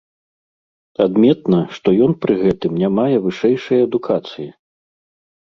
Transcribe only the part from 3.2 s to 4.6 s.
вышэйшай адукацыі.